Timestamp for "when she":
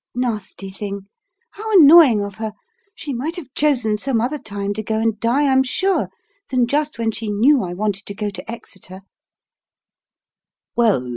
6.97-7.29